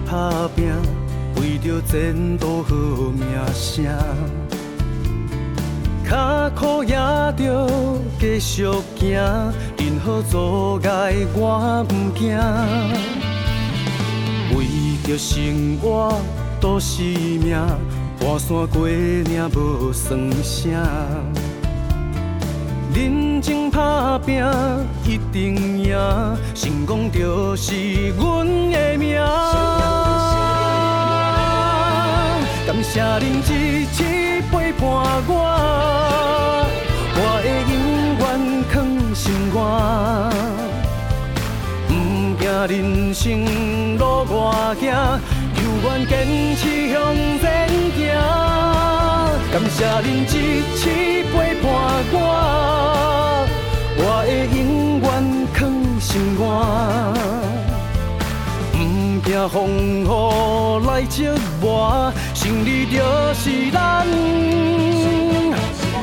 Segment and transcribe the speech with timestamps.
[0.00, 0.72] 打拼，
[1.36, 2.74] 为着前途好
[3.10, 3.84] 名声。
[6.08, 6.94] 脚苦也
[7.36, 7.68] 着
[8.18, 9.12] 继续行，
[9.76, 12.36] 任何阻碍我不惊。
[14.56, 14.64] 为
[15.04, 16.14] 着生活
[16.60, 17.58] 赌性命，
[18.20, 20.68] 跋山过岭无算啥。
[22.94, 24.42] 认真打拼。
[25.04, 25.96] 一定赢，
[26.54, 29.18] 成功就是阮的命。
[32.68, 34.04] 感谢恁一起
[34.52, 34.84] 陪伴
[35.26, 35.32] 我，
[37.16, 37.74] 我会永
[38.20, 38.22] 远
[38.68, 38.76] 藏
[39.14, 39.56] 心肝。
[41.88, 41.90] 不
[42.38, 42.76] 惊人
[43.14, 43.24] 生
[43.96, 44.36] 路外
[44.78, 44.84] 行，
[45.56, 46.12] 犹原坚
[46.56, 46.60] 持
[46.92, 46.94] 向
[47.40, 47.42] 前
[47.96, 47.98] 行。
[49.50, 50.28] 感谢恁一
[50.76, 50.82] 起
[51.32, 51.64] 陪伴
[52.12, 52.16] 我，
[53.96, 54.60] 我会永
[55.00, 55.08] 远
[55.54, 55.58] 藏
[55.98, 56.44] 心肝。
[58.72, 58.76] 不
[59.26, 59.56] 惊风
[60.04, 60.06] 雨
[60.86, 63.02] 来折磨，胜利就
[63.34, 64.06] 是咱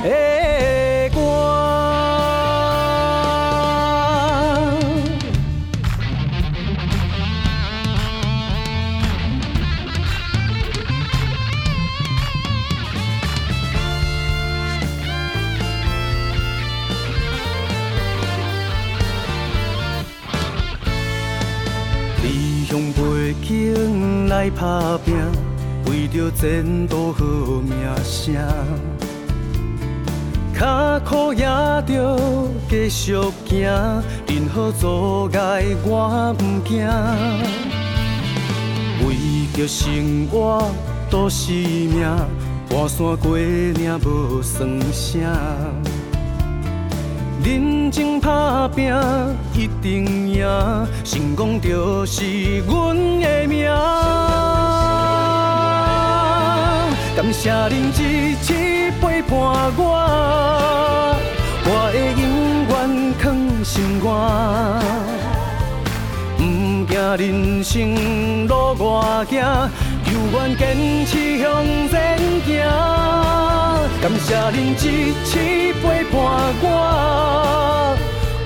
[0.04, 1.18] 的歌。
[22.22, 25.16] 理想背景来打拼，
[25.88, 27.26] 为着前途好
[27.62, 28.36] 名声。
[30.58, 31.44] 脚苦也
[31.86, 32.18] 着
[32.70, 33.14] 继续
[33.46, 33.68] 行，
[34.28, 36.88] 任何阻碍我不惊。
[39.06, 39.16] 为
[39.54, 40.64] 着生活
[41.10, 42.08] 赌性命，
[42.70, 45.20] 跋山过岭无算啥。
[47.44, 48.92] 认真打拼
[49.54, 50.48] 一定赢，
[51.04, 53.70] 成功就是阮的命。
[57.16, 59.32] 感谢恁一起陪伴
[59.78, 59.82] 我，
[61.64, 62.24] 我会永
[62.68, 62.74] 远
[63.18, 63.24] 藏
[63.64, 64.06] 心肝。
[66.38, 66.42] 不
[66.92, 67.74] 惊人生
[68.48, 68.84] 路外
[69.30, 69.34] 行，
[70.12, 70.62] 犹原坚
[71.06, 71.44] 持向
[71.90, 71.94] 前
[72.46, 72.48] 行。
[74.02, 74.76] 感谢恁一
[75.24, 75.32] 起
[75.82, 76.14] 陪伴
[76.62, 76.66] 我，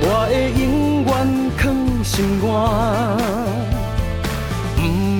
[0.02, 0.32] 我会
[0.62, 0.64] 永
[1.06, 1.10] 远
[1.58, 1.64] 藏
[2.04, 2.48] 心肝。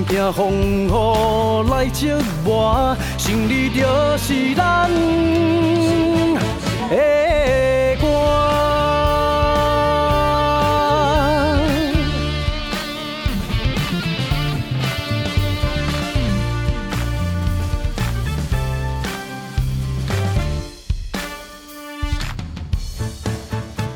[0.10, 3.86] 不惊风雨来折磨，胜利就
[4.18, 4.90] 是咱
[6.90, 6.96] 的
[8.02, 8.08] 歌。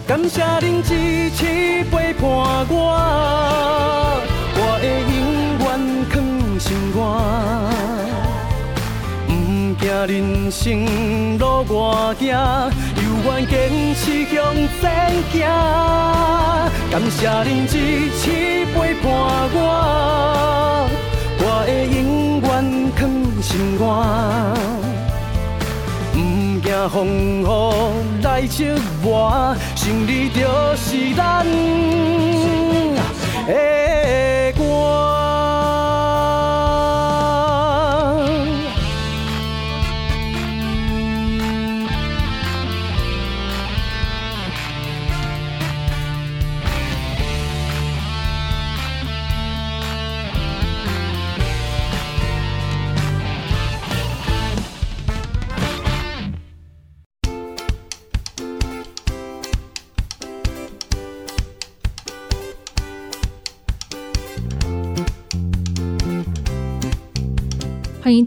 [0.06, 2.24] 感谢恁一起陪伴，
[2.70, 3.93] 我。
[10.08, 12.28] 人生路外行，
[12.98, 13.52] 犹原坚
[13.96, 14.36] 持向
[14.82, 14.82] 前
[15.32, 15.34] 行。
[16.92, 17.74] 感谢恁支
[18.20, 18.22] 持
[18.74, 19.06] 陪伴
[19.54, 19.58] 我，
[21.40, 21.98] 我会永
[22.42, 22.44] 远
[22.96, 23.02] 放
[23.42, 23.50] 心
[23.80, 23.82] 肝。
[26.12, 26.16] 不
[26.60, 26.96] 惊风
[27.42, 27.44] 雨
[28.22, 28.58] 来折
[29.02, 30.42] 磨，胜利就
[30.76, 31.22] 是咱
[33.48, 33.52] 的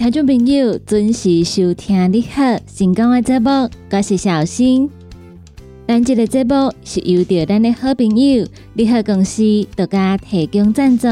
[0.06, 2.40] 听众朋友准时收听你好
[2.72, 4.88] 成功的节目，我是小新。
[5.88, 9.42] 咱这个节目是由着咱的好朋友利好公司
[9.74, 11.08] 独家提供赞助。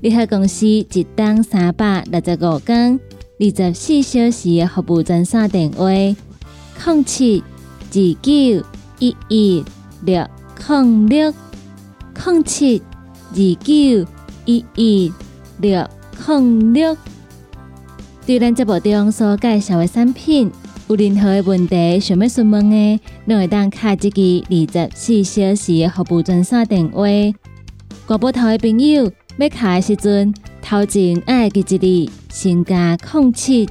[0.00, 2.98] 利好公司一档三百六十五天、
[3.38, 8.66] 二十四小时的服务专线电话：零七二九
[8.98, 9.64] 一一
[10.04, 10.26] 六
[10.68, 11.32] 零六
[12.24, 12.82] 零七
[13.30, 14.08] 二九
[14.44, 15.12] 一一
[15.60, 15.88] 六
[16.26, 16.96] 零六。
[18.24, 20.48] 对咱节目中所介绍的产品
[20.88, 27.02] 有任何的问题想要询问的，都会当卡这个二十四小时的服务专线电话。
[28.06, 30.32] 挂拨头的朋友要卡的时阵，
[30.62, 33.68] 头前爱记一字，先加空七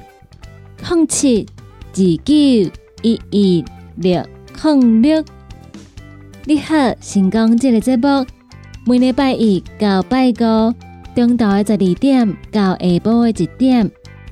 [0.86, 1.46] 空七
[1.94, 2.72] 二九
[3.04, 3.66] 一一
[3.96, 4.22] 六
[4.60, 5.24] 空六。
[6.46, 8.26] 你好，成功这个节目
[8.86, 10.74] 每礼拜一到拜五
[11.16, 13.92] 中昼的十二点到下晡的一点，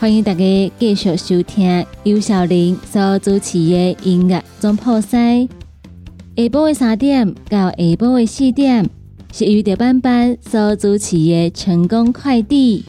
[0.00, 5.48] 欢迎大家继续收听尤小玲所主持的音乐总破塞。
[6.36, 8.88] 下晡的三点到下晡的四点。
[9.32, 12.84] 是由着班班所主持的成功快递。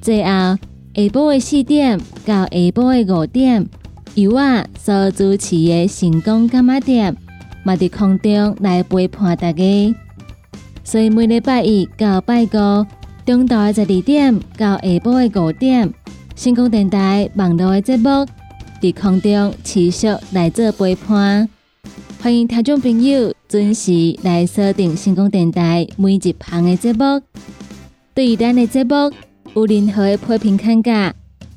[0.00, 0.58] 最后下
[0.94, 3.66] 晡的四点到下晡的五点，
[4.14, 7.16] 由我所主持的成功干妈店，
[7.64, 9.64] 嘛伫空中来陪伴大家。
[10.84, 12.86] 所以每礼拜一到拜五，
[13.24, 15.94] 中昼的十二点到下晡的五点，
[16.34, 18.26] 成功电台网络的节目
[18.80, 21.48] 在空中持续来做陪伴。
[22.20, 27.22] 欢迎听众朋友准时来锁定星光电台每一旁的节目。
[28.12, 29.12] 对于咱的节目
[29.54, 31.14] 有任何的批评看价，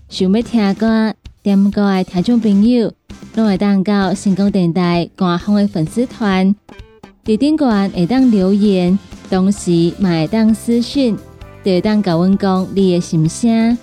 [0.08, 2.94] 想要听歌、点歌的听众朋友，
[3.34, 6.56] 拢会当到星光电台官方的粉丝团，
[7.26, 9.00] 伫顶端会当留言，
[9.32, 11.18] 同时嘛会当私讯，
[11.66, 13.76] 就会当甲阮讲你的心声。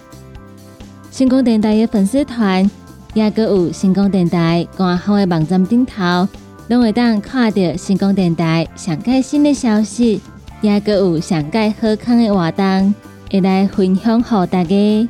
[1.11, 2.71] 星光电台的粉丝团，
[3.13, 6.29] 也阁有星光电台官方的网站顶头。
[6.69, 10.21] 拢会当看到星光电台上盖新的消息，
[10.61, 12.95] 也阁有上盖好康的活动，
[13.33, 15.09] 会来分享给大家。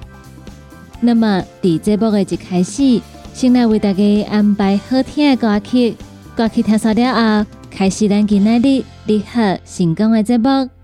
[1.01, 3.03] 那么，伫节目的一开始，
[3.35, 5.95] 先来为大家安排好听的歌曲，
[6.35, 10.82] 歌曲听熟了后，开始咱今日的你好成功的节目。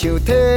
[0.00, 0.49] 像体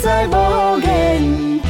[0.00, 1.68] 在无言中。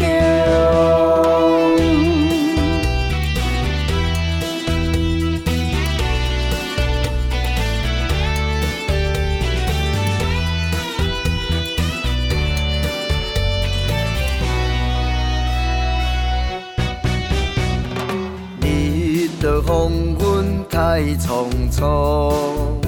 [18.60, 22.78] 日落黄昏太匆匆。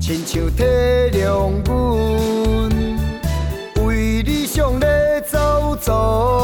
[0.00, 0.64] 亲像体
[1.12, 2.39] 谅阮，
[5.90, 6.39] 走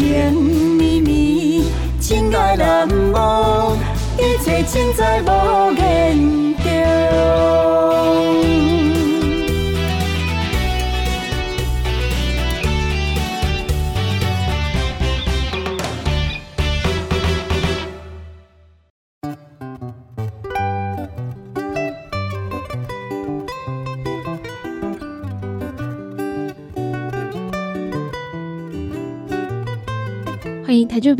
[0.00, 0.32] 情
[0.78, 1.62] 绵绵，
[2.00, 3.76] 情爱难忘，
[4.16, 6.59] 一切尽在无言。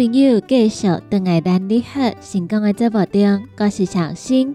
[0.01, 4.55] 朋友继续登来咱你好成功的节目中，我是小新。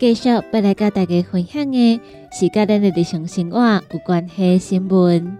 [0.00, 2.00] 继续要来甲大家分享的
[2.32, 5.38] 是甲咱的日常生活有关系的新闻。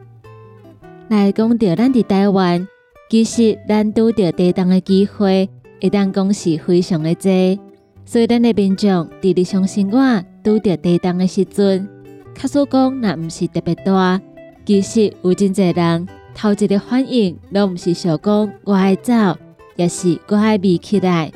[1.09, 2.69] 来讲到咱伫台湾，
[3.11, 5.49] 其实咱拄着地动的机会，
[5.81, 7.59] 一旦讲是非常的多，
[8.05, 11.89] 所以咱的民众伫日常生活拄着地动的时阵，
[12.37, 14.21] 卡所讲若毋是特别大，
[14.65, 16.07] 其实有真侪人。
[16.41, 19.13] 头一个反应，拢毋是想讲我爱走，
[19.75, 21.33] 也是我爱眯起来，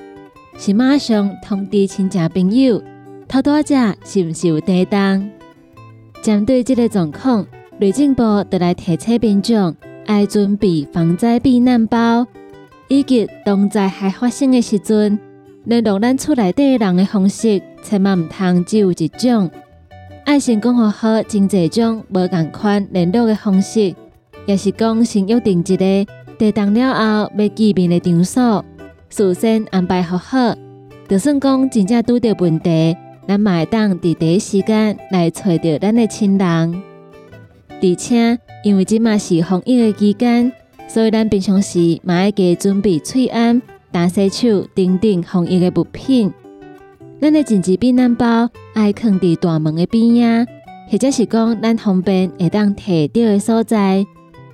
[0.56, 2.80] 是马上通知亲戚朋友，
[3.26, 5.28] 偷多只是毋是有抵挡？
[6.22, 7.44] 针对这个状况，
[7.80, 9.74] 内政部就来提醒民众，
[10.06, 12.24] 爱准备防灾避难包，
[12.86, 15.18] 以及当灾害发生的时阵，
[15.64, 19.50] 联络咱厝内底人的方式，千万毋通只有一种，
[20.24, 23.96] 爱先讲好好真济种无共款联络的方式。
[24.46, 28.64] 也是讲先约定一个地动了后要见面的场所，
[29.08, 30.54] 事先安排好好。
[31.08, 32.96] 就算讲真正拄到问题，
[33.28, 36.82] 咱嘛会当伫第一时间来找到咱的亲人。
[37.82, 40.52] 而且因为即嘛是防疫的期间，
[40.88, 46.32] 所以咱平常时嘛爱加准备喙安、打洗手等等防疫的物品。
[47.20, 50.52] 咱的紧急避难包爱藏伫大门的边仔，
[50.90, 54.04] 或者是讲咱方便会当摕到的所在。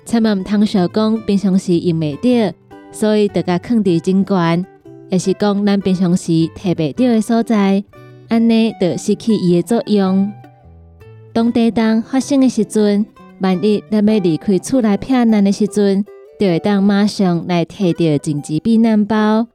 [0.08, 2.54] 千万毋通想讲平常时用袂着，
[2.90, 4.64] 所以得甲放伫真悬，
[5.10, 7.84] 也是讲咱平常时摕袂着的所在，
[8.28, 10.32] 安尼就失去伊的作用。
[11.34, 13.04] 当地震发生的时阵，
[13.42, 16.02] 万一咱要离开厝内避难的时阵，
[16.40, 19.46] 就会当马上来摕着紧急避难包。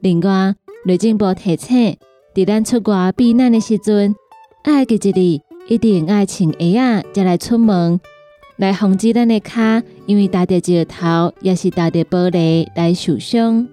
[0.00, 0.54] 另外，
[0.86, 1.98] 内政部提醒，
[2.34, 4.16] 伫咱出外避难的时阵，
[4.62, 8.00] 爱记一日一定爱穿鞋仔才来出门。
[8.56, 13.66] 来防止咱的脚，因为打着石头，也是打着玻璃来受伤。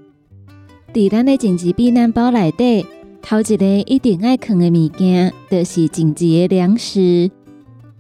[0.94, 2.86] 伫咱的紧急避难包内底，
[3.22, 7.30] 头一个一定爱藏的物件，就是紧急的粮食，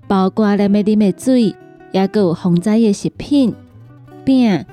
[0.07, 1.55] 包括咱要啉的水，
[1.91, 3.53] 也有防灾的食品、
[4.25, 4.65] 饼、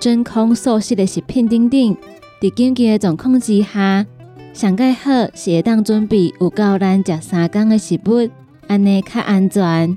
[0.00, 1.96] 真空速食的食品等等。
[2.40, 4.04] 伫紧急的状况之下，
[4.52, 8.28] 上介好是会当准备有够咱食三工的食物，
[8.66, 9.96] 安尼较安全。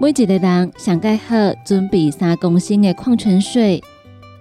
[0.00, 3.82] 每一个人上介好准备三公升的矿泉水，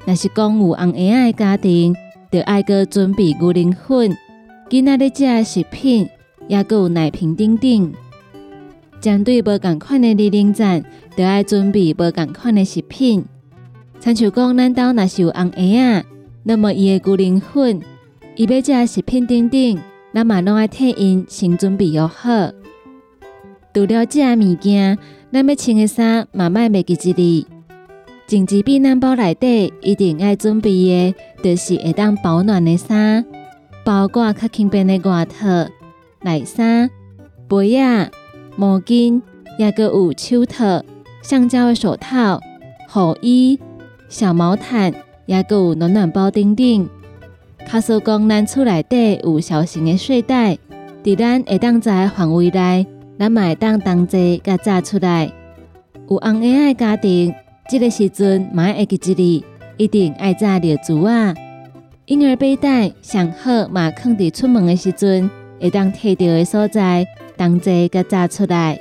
[0.06, 1.96] 若是讲有红孩仔的家庭，
[2.32, 4.16] 就爱个准备牛奶粉、
[4.70, 6.08] 囡仔咧食的食品，
[6.48, 7.92] 也个有奶瓶等等。
[9.02, 10.84] 针对无共款的年龄层，
[11.16, 13.26] 就爱准备无共款的食品。
[14.00, 16.06] 参像讲，咱兜若是有红孩仔，
[16.44, 17.82] 那么伊的牛奶粉、
[18.36, 19.80] 伊要食的食品等等，
[20.14, 22.52] 咱嘛拢爱替因先准备好。
[23.74, 25.00] 除了这物件。
[25.30, 27.48] 咱要穿的衫，慢慢袂记一哩。
[28.28, 33.26] 紧急避难包内底一定爱准备的，就是会当保暖的衫，
[33.84, 35.46] 包括较轻便的外套、
[36.22, 36.90] 内衫、
[37.48, 38.12] 被仔、
[38.56, 39.22] 毛巾，
[39.60, 40.82] 也个有手套、
[41.22, 42.42] 橡胶的手套、
[42.90, 43.60] 雨衣、
[44.08, 44.94] 小毛毯，
[45.26, 46.90] 也个有暖暖包等等。
[47.66, 50.58] 卡说讲，咱厝内底有小型的睡袋，
[51.04, 52.88] 伫咱会当在范围内。
[53.20, 55.32] 咱嘛会当同齐甲炸出来。
[56.10, 57.34] 有红婴仔家庭，
[57.68, 59.44] 即个时阵嘛会记一日，
[59.78, 61.34] 一定爱炸着珠啊！
[62.06, 67.06] 婴儿背带上好嘛，放伫出门的时阵会当摕到的所在，
[67.36, 68.80] 同齐甲炸出来。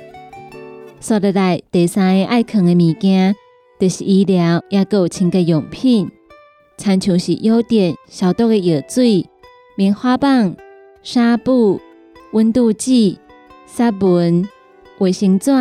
[1.01, 3.35] 说得来，第三个爱藏的物件，
[3.79, 6.09] 就是医疗也有清洁用品，
[6.77, 9.25] 参像是药店消毒的药水、
[9.75, 10.55] 棉花棒、
[11.03, 11.81] 纱布、
[12.31, 13.19] 温度计。
[13.67, 14.17] 纱布、
[14.99, 15.51] 卫生纸、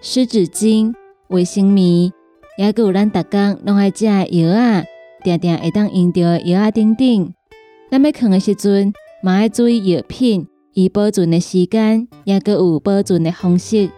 [0.00, 0.94] 湿纸巾、
[1.28, 2.10] 卫生棉，
[2.56, 4.82] 也有咱逐工拢爱食的药啊，
[5.22, 7.34] 定定会当用到的药啊等等。
[7.90, 13.90] 咱要放的时阵，嘛要注意药品伊保存的时间，也个有保存的方式。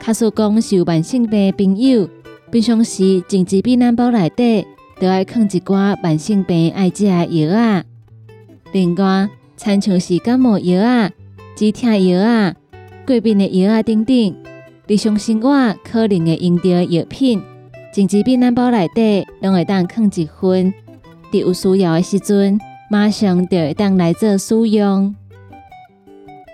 [0.00, 2.08] 卡说讲是有慢性病的朋友，
[2.50, 4.66] 平常时紧急避难包内底
[4.98, 7.84] 都爱放一寡慢性病爱食的药啊。
[8.72, 11.10] 另外，参像是感冒药啊、
[11.54, 12.54] 止痛药啊、
[13.06, 14.34] 过敏的药啊等等，
[14.86, 15.50] 日常生活
[15.82, 17.42] 可能会用到的药品，
[17.92, 20.72] 紧急避难包内底拢会当放一份，
[21.32, 25.14] 伫有需要的时阵，马上就会当来做使用。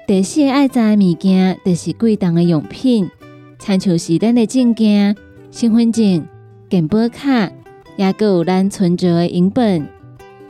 [0.07, 3.11] 第四爱知的物件，就是贵重的用品，
[3.59, 5.15] 参像是咱的证件、
[5.51, 6.27] 身份证、
[6.71, 7.51] 健保卡，
[7.97, 9.87] 也阁有咱存折的影本、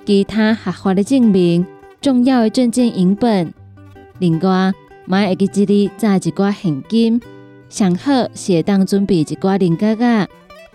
[0.07, 1.67] 其他合法的证明、
[2.01, 3.53] 重要的证件影本。
[4.21, 4.73] 另外，
[5.11, 7.19] 买会记一日揸一寡现金，
[7.71, 10.29] 上好是会当准备一寡零角仔，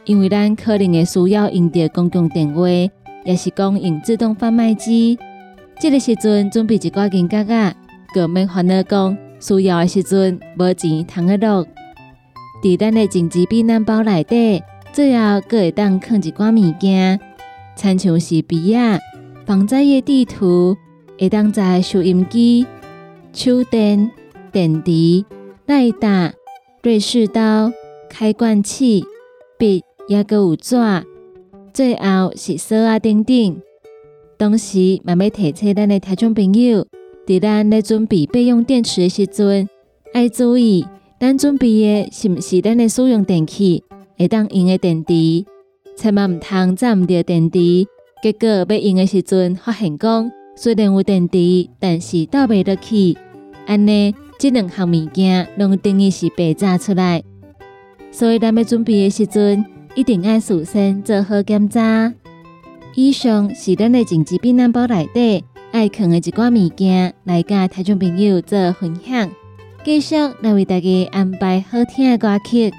[0.05, 2.67] 因为咱可能会需要用到公共电话，
[3.25, 5.19] 也是讲用自动贩卖机。
[5.79, 7.75] 这个时阵准备一寡零角仔。
[8.15, 11.67] 个免烦恼讲，需要的时阵无钱通个落。
[12.63, 17.19] 伫咱的紧急避难包内底，最后阁会当放一寡物件，
[17.75, 18.97] 参像是笔啊、
[19.45, 20.75] 防灾的地图，
[21.19, 22.65] 会当在收音机、
[23.31, 24.09] 手电、
[24.53, 25.25] 电池、
[25.65, 26.31] 耐打、
[26.83, 27.71] 瑞士刀、
[28.07, 29.03] 开罐器、
[29.57, 30.77] 笔，也阁有纸，
[31.73, 33.61] 最后是锁啊等等。
[34.37, 36.85] 当时，嘛要提醒咱的听众朋友。
[37.25, 39.67] 伫咱咧准备备用电池的时阵，
[40.13, 40.85] 要注意，
[41.19, 43.83] 咱准备的是毋是咱的使用电器
[44.17, 45.45] 会当用的电池，
[45.95, 47.87] 千万毋通占毋着电池，
[48.21, 53.17] 结果要用的时阵发现讲虽然有电池，但是倒袂落去，
[53.65, 57.23] 安尼这两项物件拢等于是白炸出来。
[58.11, 59.63] 所以咱要准备的时阵，
[59.95, 62.13] 一定要事先做好检查。
[62.93, 65.45] 以上是咱的紧急避难包内底。
[65.71, 69.29] 爱藏的一寡物件，来甲听众朋友做分享，
[69.85, 72.73] 继续来为大家安排好听的歌曲。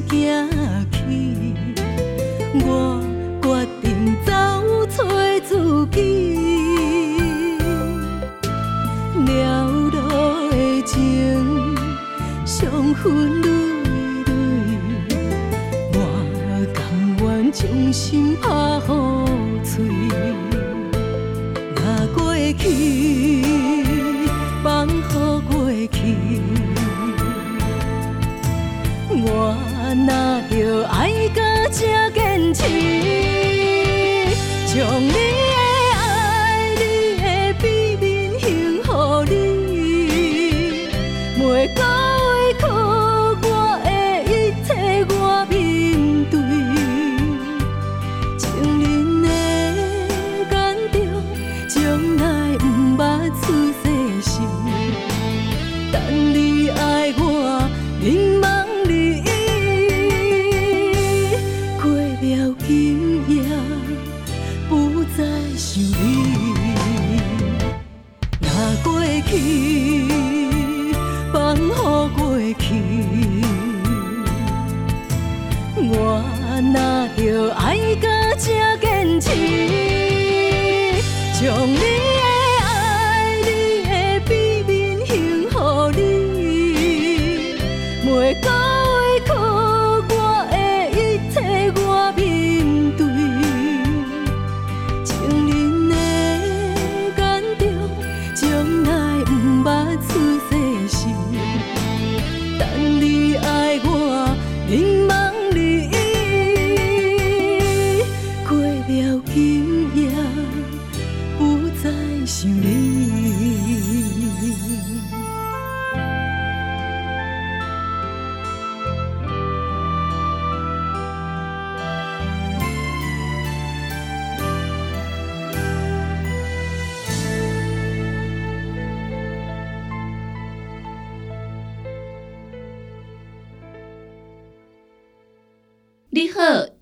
[0.00, 0.57] 行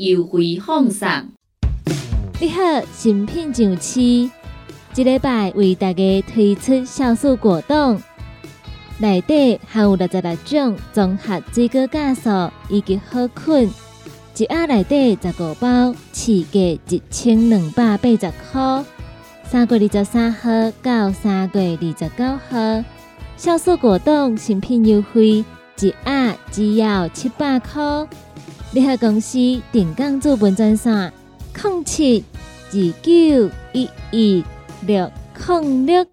[0.06, 1.08] 优惠放送。
[2.38, 2.60] 你好，
[2.92, 4.30] 新品上市，
[4.92, 8.00] 这礼拜为大家推出酵素果冻，
[8.98, 13.68] 内底含有六十六种综合水果酵素以及好菌，
[14.36, 18.84] 一盒内底十五包，市价一千两百八十块。
[19.48, 20.50] 三月二十三号
[20.82, 22.84] 到三月二十九号，
[23.36, 25.44] 酵素果冻新品优惠，
[25.80, 28.06] 一盒只要七百块。
[28.76, 29.38] 你好，公司
[29.72, 31.10] 定岗资本专线。
[31.64, 32.22] 零七
[32.70, 34.44] 二九一一
[34.86, 35.10] 六
[35.48, 36.04] 零六，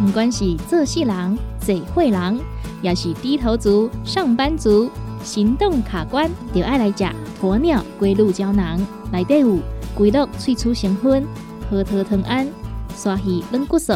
[0.00, 2.40] 不管是做事人、做会人，
[2.80, 4.90] 也是低头族、上班族，
[5.22, 7.04] 行动卡关，就爱来食
[7.38, 8.80] 鸵鸟龟鹿胶囊。
[9.12, 9.58] 内底有
[9.94, 11.26] 龟鹿萃取成分，
[11.68, 12.48] 核桃藤胺、
[12.96, 13.92] 鲨鱼软骨素，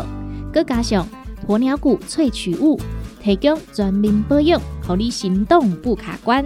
[0.53, 1.09] 佮加上
[1.49, 2.79] 鸵鸟骨萃取物，
[3.23, 6.45] 提供全面保养，让你行动不卡关。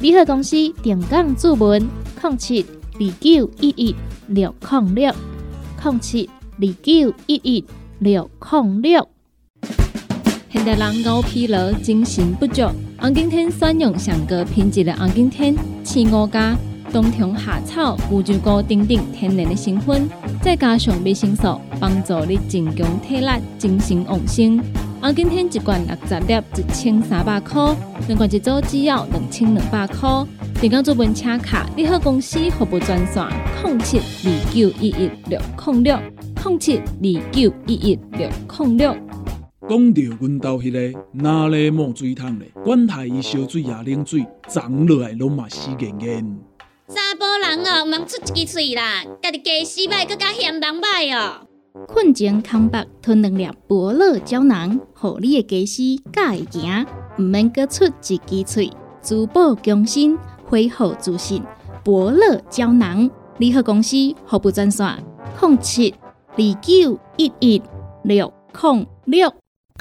[0.00, 1.86] 联合公司定岗注文：
[2.22, 2.64] 零七
[2.94, 3.94] 二九一一
[4.28, 5.12] 六零六
[5.82, 7.64] 零七二九一一
[7.98, 9.08] 六零六。
[10.50, 12.62] 现代人熬疲劳、精神不足，
[12.98, 16.56] 红景天选用上高品质的红景天青乌加、
[16.92, 20.08] 冬虫夏草、乌鸡菇等等天然的成分，
[20.40, 24.58] 再加上维生素，帮助你增强体力、精神旺盛。
[25.06, 27.72] 红景天一罐六十粒，一千三百块；
[28.08, 30.26] 两罐一组只要两千两百块。
[30.60, 33.24] 订购做本车卡，你好公司服务专线：
[33.62, 35.96] 零七二九一一六零六
[36.44, 38.96] 零七二九一一六零六。
[39.68, 46.38] 讲到阮兜迄个哪里冒水桶咧，管他伊烧水也冷水，长落来拢嘛死严严。
[46.88, 51.45] 查甫人哦，毋通出一支喙啦，家己家死歹，更加嫌人歹哦。
[51.84, 56.86] 困前空白吞两粒伯乐胶囊，互你的家私敢会行，
[57.18, 58.72] 毋免搁出一支喙。
[59.02, 61.42] 珠宝强身，恢复自信。
[61.84, 65.04] 伯乐胶囊，联合公司服务专线：
[65.40, 65.94] 零七
[66.36, 67.62] 二九一一
[68.04, 69.32] 六零六。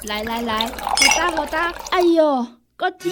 [0.08, 0.74] 来来来，好
[1.18, 3.12] 打好打，哎哟，够痛！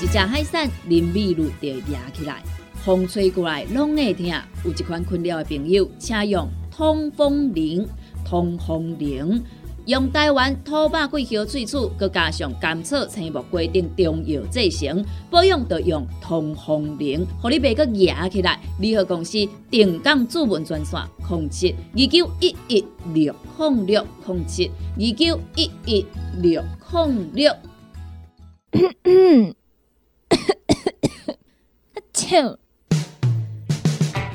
[0.00, 2.42] 一只海扇淋米露就压起来，
[2.84, 4.26] 风吹过来拢会痛。
[4.64, 6.48] 有一款困扰的朋友，请用
[6.82, 7.86] 通风铃。
[8.24, 9.40] 通风铃
[9.86, 18.58] 用台湾土白桂花萃取，佮加上甘草、青木规定中药制成，保养要用通风铃，互你袂佮压起来。
[18.80, 26.04] 联合公司定岗主文专线：零七二九一一六零六零七二九一一
[26.40, 26.60] 六
[26.92, 27.52] 零六。
[28.72, 29.54] 咳咳
[32.12, 32.61] 咳，好。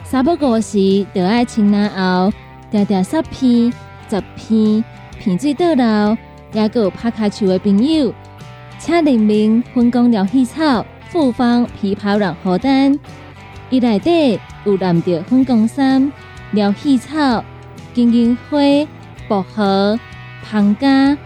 [0.09, 2.31] 三不五时，就爱清冷后，
[2.71, 3.73] 条条十片、
[4.09, 4.81] 十片，
[5.19, 6.17] 片水倒流，
[6.53, 8.13] 也有拍卡球的朋友，
[8.79, 12.97] 请联名分工疗气草、复方枇杷软荷丹，
[13.69, 16.09] 伊内底有蓝调粉工衫、
[16.51, 17.43] 疗气草、
[17.93, 18.57] 金银花、
[19.27, 19.99] 薄荷、
[20.41, 21.17] 胖加、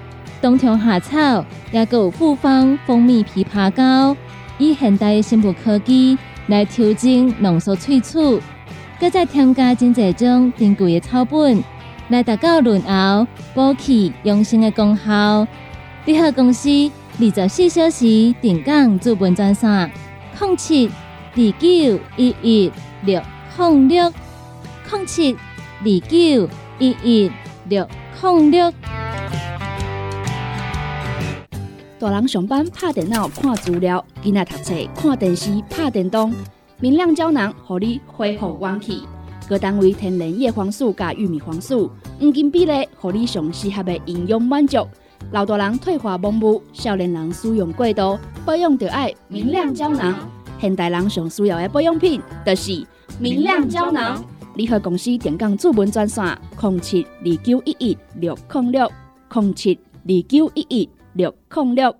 [0.41, 4.17] 冬虫夏草，也有复方蜂蜜枇杷膏，
[4.57, 6.17] 以现代的生物科技
[6.47, 8.41] 来调整浓缩萃取。
[9.01, 11.63] 搁再添加真侪种珍贵的草本，
[12.09, 15.47] 来达到润喉、补气、养生的功效。
[16.05, 16.69] 联合公司
[17.19, 18.05] 二十四小时
[18.39, 19.91] 定岗资本专线：
[20.39, 20.87] 零七
[21.33, 22.71] 二九一一
[23.03, 23.19] 六
[23.57, 24.13] 零六
[24.91, 27.31] 零七二九一一
[27.69, 27.87] 六
[28.21, 28.71] 零六。
[31.97, 36.31] 大人上班拍电脑看资料，囡仔读册看电视拍电动。
[36.81, 39.03] 明亮胶囊，互你恢复元气。
[39.47, 44.87] 各单位天然叶黄素加玉米黄素，黄金比例，互你上适合的营养满足。
[45.31, 50.27] 老大人退化盲目，少年人使用过度，保养就爱明亮胶囊。
[50.59, 52.83] 现代人上需要的保养品，就是
[53.19, 54.23] 明亮胶囊。
[54.55, 58.91] 联合公司电讲主文专线：零七二九一一六零六
[59.31, 61.95] 零七二九一一六零六。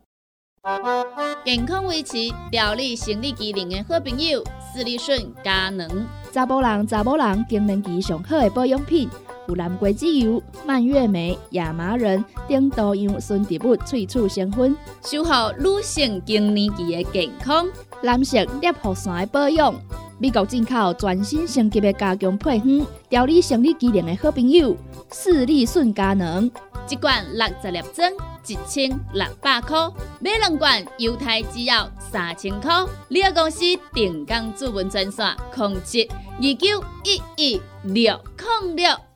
[1.44, 2.18] 健康维持、
[2.52, 5.88] 调理生理机能的好朋友——斯利顺佳能。
[6.32, 9.10] 查甫人、查某人更年期上好的保养品，
[9.48, 15.30] 有蓝桂枝油、蔓越莓、亚麻仁等多样纯植物萃取成分，守护
[15.60, 17.68] 女性更年期的健康。
[18.04, 19.74] 蓝色裂护伞的保养。
[20.18, 24.78] 美国进口全新升级的加强配方，调理生理机能的好朋友——
[25.12, 26.50] 视力顺佳能，
[26.88, 28.12] 一罐六十粒装，
[28.46, 32.72] 一千六百块；买两罐，犹太只要三千块。
[33.08, 33.62] 你个公司
[33.94, 38.22] 定岗主文专线：控制二九一一六
[38.64, 39.11] 零六。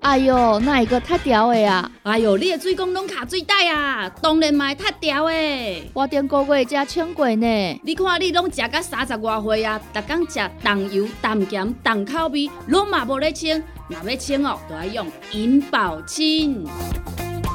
[0.00, 1.90] 哎哟，那一个太屌的啊！
[2.02, 5.90] 哎哟，你的嘴工拢卡水袋啊，当然卖太屌的。
[5.94, 7.80] 我顶个月才称过呢。
[7.82, 13.60] 你看你拢食到三十外岁啊，逐工食重油、重咸、重口味，拢嘛无咧称。
[13.88, 16.64] 若要称哦，就要用银保清。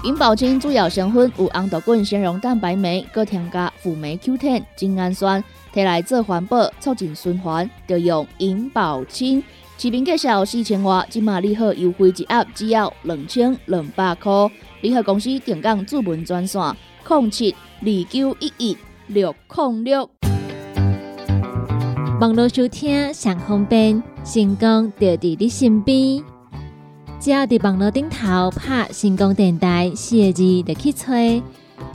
[0.04, 9.44] 银保清主要成分有红豆滚、纤溶蛋白酶，搁添加辅酶 Q10、精氨酸，摕来做环保、促进循环，就用银保清。
[9.82, 14.32] 市面介绍四千瓦，今马利好优惠一盒只要两千两百块。
[14.82, 16.62] 联合公司电讲主文专线：
[17.10, 20.08] 零七二九一一六零六。
[22.20, 26.24] 网络收听上方便，成功就伫你身边。
[27.20, 31.42] 只要伫网络顶头拍“成功电台”四个字，就去吹，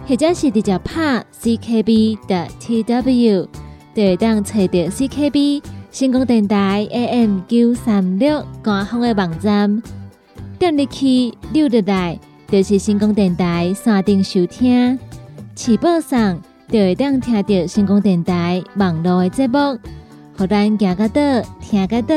[0.09, 3.47] 或者是直接拍 “ckb” 的 “tw”，
[3.95, 5.63] 就会当找到 CKB。
[5.97, 9.83] 成功电台 AM 九三六官方的网站，
[10.59, 14.99] 点入去溜入来，就是成功电台山顶收听。
[15.55, 19.79] 起播上就会当听到成功电台网络的节目，
[20.37, 22.15] 互咱行个到，听个到。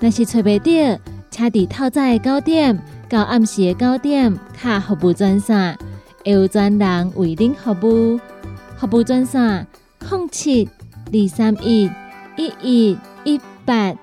[0.00, 5.76] 若是找袂到，请伫透早的九点到暗时的九点，卡服务专线，
[6.24, 8.18] 会有专人为您服务。
[8.78, 9.66] 服务专线：
[10.08, 10.66] 零七
[11.12, 11.90] 二三一。
[12.36, 13.94] 一一一八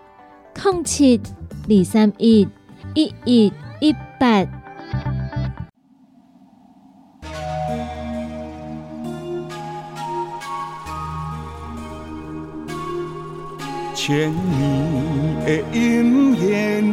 [0.59, 1.21] 空七
[1.69, 2.47] 二三一
[2.95, 4.43] 一一一八，
[13.93, 16.83] 千年的姻缘，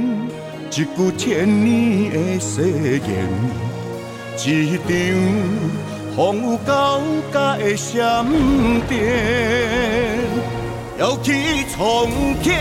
[0.71, 3.27] 一句千年的誓言，
[4.45, 4.87] 一场
[6.15, 7.01] 风雨交
[7.33, 8.27] 加的闪
[8.87, 10.60] 电。
[11.01, 12.11] 要去重
[12.43, 12.53] 建。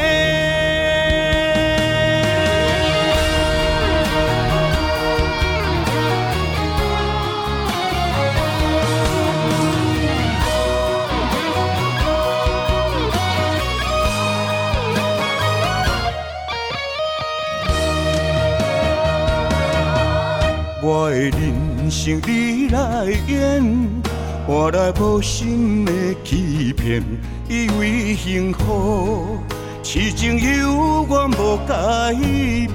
[20.81, 24.09] 我的人生你来演。
[24.49, 25.91] 换来无心的
[26.23, 27.03] 欺骗，
[27.49, 29.39] 以为幸福
[29.81, 32.13] 痴情犹原无改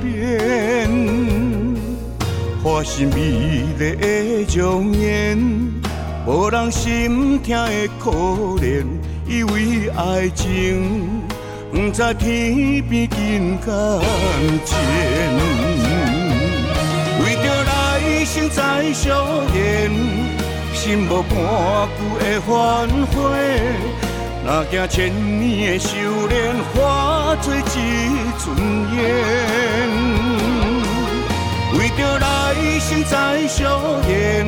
[0.02, 0.90] 变。
[2.60, 3.84] 花心美丽的
[4.58, 5.38] 容颜，
[6.26, 8.10] 无人心疼的可
[8.60, 8.84] 怜。
[9.28, 11.22] 以为爱情
[11.70, 13.72] 不知天边金甲
[14.66, 14.74] 前，
[17.22, 19.90] 为着来生再相见。
[20.74, 21.32] 心无半
[21.96, 23.14] 句的反悔，
[24.46, 25.88] 那惊千年的修
[26.28, 27.58] 炼化作一
[28.38, 28.44] 阵
[28.94, 29.00] 烟？
[31.78, 34.46] 为着来生再相见，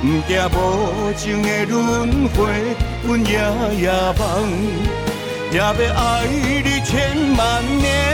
[0.00, 2.38] 不惊无情的轮回，
[3.06, 3.32] 阮夜
[3.82, 4.24] 夜梦，
[5.52, 5.62] 也要
[5.94, 8.11] 爱你千万年。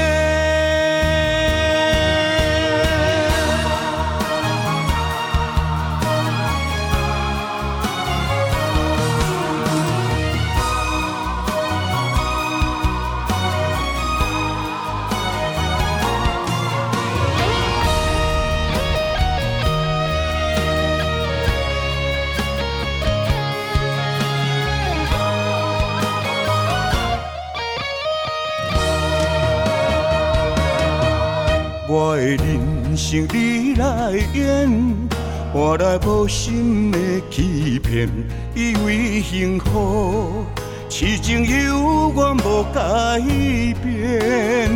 [31.91, 34.71] 我的人生你来演，
[35.55, 36.99] 换来无心的
[37.31, 38.07] 欺骗，
[38.55, 40.45] 以为幸福
[40.91, 43.19] 痴情犹原无改
[43.83, 44.71] 变。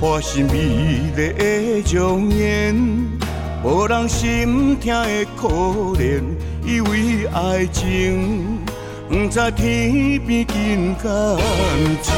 [0.00, 2.74] 花心美丽的容颜，
[3.62, 5.48] 无人心疼的可
[5.98, 6.22] 怜，
[6.64, 8.56] 以为爱情
[9.10, 11.36] 不知天边金敢
[12.00, 12.14] 情，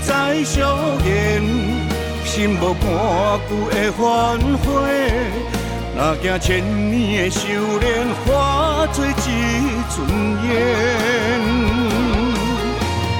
[0.00, 1.42] 再相见，
[2.24, 2.82] 心无半
[3.48, 4.66] 句的反悔，
[5.96, 6.46] 若惊千
[6.90, 7.40] 年的修
[7.80, 7.86] 炼
[8.24, 9.08] 化作一
[9.90, 9.96] 阵
[10.48, 10.50] 烟，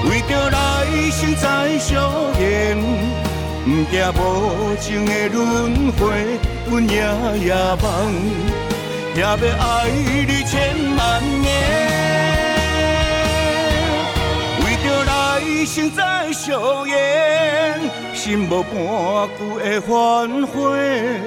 [0.04, 0.56] 为着来
[1.10, 1.92] 生再相
[2.38, 2.76] 见，
[3.64, 4.22] 不惊无
[4.80, 6.38] 情的轮回，
[6.70, 6.94] 阮夜
[7.44, 7.86] 夜梦。
[9.16, 9.34] 也要爱
[10.28, 10.54] 你千
[10.96, 11.02] 万
[15.58, 17.80] 来生再相缘，
[18.14, 21.20] 心无半句的反悔，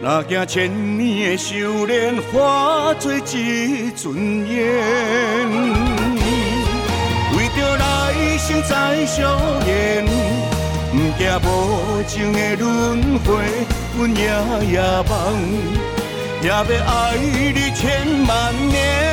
[0.00, 4.56] 哪惊千年的修炼化作一阵烟。
[7.36, 10.06] 为着来生再相缘，
[10.90, 13.28] 不惊无情的轮回，
[13.98, 14.22] 阮夜
[14.72, 15.12] 夜梦。
[16.42, 19.05] 也要爱你千万年。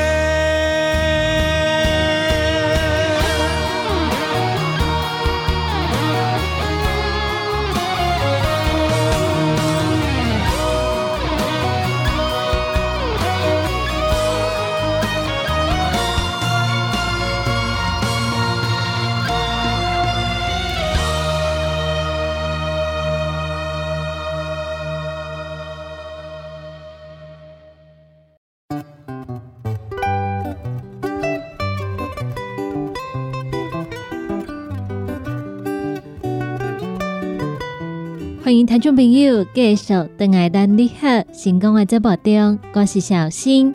[38.53, 43.73] 欢迎听众朋友继续登来咱你好成功的节目中，我是小新。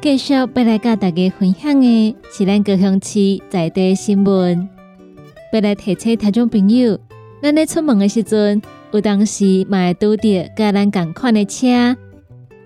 [0.00, 4.68] 继续要来甲大家分享的是咱高雄市在地新闻。
[5.52, 7.00] 要来提醒听众朋友，
[7.42, 11.96] 咱咧出门的时阵，有当时嘛会拄着甲咱同款的车，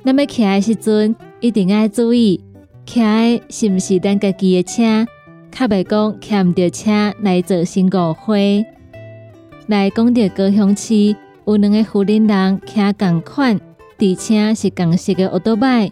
[0.03, 2.39] 那么骑的时阵一定要注意，
[2.85, 5.11] 骑的是毋是咱家己的车，
[5.51, 8.67] 较袂讲骑毋着车来做新误会。
[9.67, 13.59] 来讲到高雄市有两个富人人骑共款，
[13.99, 15.91] 而且是共色的奥多麦，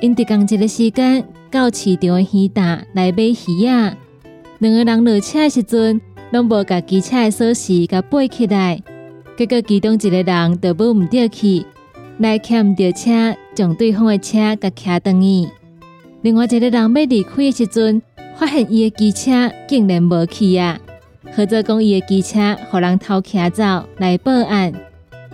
[0.00, 3.96] 因伫同一个时间到市场的鱼档来买鱼仔。
[4.60, 8.80] 两个人落车时阵，拢无甲机车的锁匙甲背起来，
[9.36, 11.66] 结果其中一个人就无毋着去，
[12.16, 15.48] 来骑毋着车，将对方的车甲骑断去。
[16.22, 18.00] 另外一个人要离开的时阵，
[18.36, 20.80] 发现伊的机车竟然无去啊！
[21.34, 23.64] 合作讲伊的机车互人偷骑走
[23.96, 24.70] 来报案，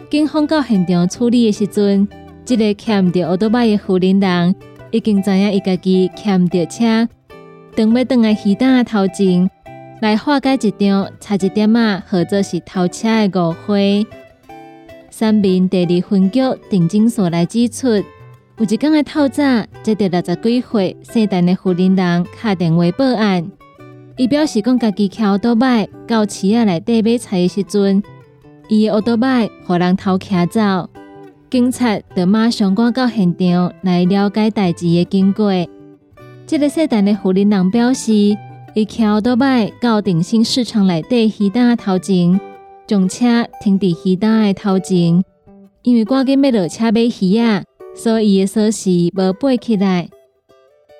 [0.08, 2.06] 警方到现场处理的时阵，
[2.44, 4.54] 即个骑毋着奥多麦的富人人
[4.92, 7.08] 已经知影伊家己骑毋着车，
[7.74, 9.50] 等要倒来鱼档头前
[10.00, 14.06] 来化解一张差一点啊，或者是偷车的误会。
[15.10, 18.04] 三面第二分局定警所来指出，有
[18.60, 19.42] 一天的透早，
[19.82, 23.50] 接到六十几岁姓陈的富人人打电话报案。
[24.18, 28.02] 伊表示讲，家己骑奥多麦到市仔内底买菜的时阵，
[28.68, 30.90] 伊的奥多麦互人偷骑走，
[31.48, 35.52] 警察就马上赶到现场来了解代志的经过。
[36.48, 38.12] 这个姓陈的富人人表示，
[38.74, 42.40] 伊骑奥多麦到定兴市场内底鱼档头前，
[42.88, 45.22] 将车停伫鱼档的头前，
[45.82, 47.64] 因为赶紧要落车买鱼仔，
[47.94, 50.08] 所以伊的锁匙无背起来。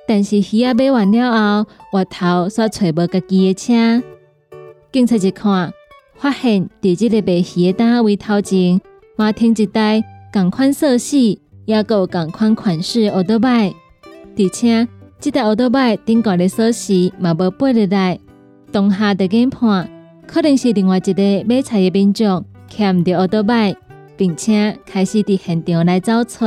[0.09, 4.03] 但是鱼仔买完了后，外头煞找无家己的车。
[4.91, 5.71] 警察一看，
[6.15, 8.81] 发现伫即个卖鱼的单位头前，
[9.17, 10.03] 嘛停一台
[10.33, 13.69] 同款色系，也有同款款式奥多麦，
[14.39, 14.89] 而且
[15.21, 18.19] 即台奥多麦顶盖的锁匙嘛无背落来。
[18.73, 19.91] 当下就研判，
[20.27, 23.77] 可能是另外一个买菜的民众欠毋着奥多麦，
[24.17, 26.47] 并且开始伫现场来找找。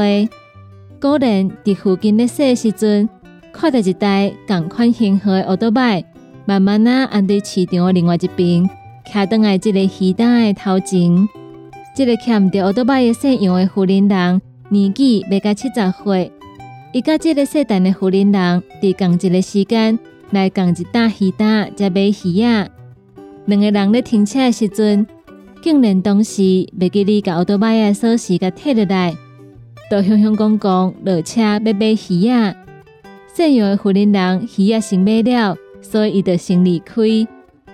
[1.00, 3.08] 果然伫附近咧洗时阵。
[3.54, 6.04] 看到一台同款型号的奥多麦，
[6.46, 8.70] 慢慢啊按伫市场的另外一边，
[9.06, 11.28] 徛倒来即个鱼档的头前。
[11.94, 16.32] 即个牵毋着奥多麦的姓杨的富人人，年纪未到七十岁。
[16.94, 20.00] 伊甲即个姓陈的富人人，伫共一个时间
[20.32, 22.72] 来共一担鱼档，才买鱼仔。
[23.46, 25.06] 两个人咧停车的时阵，
[25.62, 29.14] 竟然当时袂记哩甲奥多麦的锁匙甲摕落来，
[29.90, 32.56] 都雄雄讲讲落车要买鱼仔。
[33.34, 37.02] 姓杨的富人人鱼也先买了，所以伊就先离开。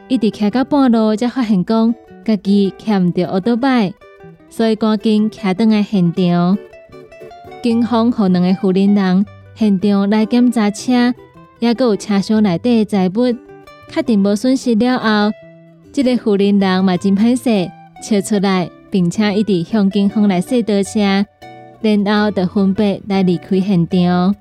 [0.08, 1.94] 一直骑到半路，才发现讲
[2.24, 3.92] 家己骑毋着奥多麦，
[4.50, 6.58] 所以赶紧骑倒来现场。
[7.64, 11.14] 警方和两个富人人现场来检查车，
[11.60, 13.36] 也有车厢内底的财物，
[13.90, 15.34] 确定无损失了后，
[15.92, 17.70] 这个富人人嘛真歹势，
[18.04, 21.26] 笑出来，并且一直向警方来说道谢，
[21.82, 24.36] 然后就分别来离开现场。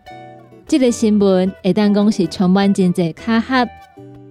[0.69, 3.69] 这个新闻会当讲是充满真济巧合，